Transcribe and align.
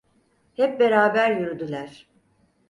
Hep 0.53 0.79
beraber 0.79 1.31
yürüdüler. 1.37 2.07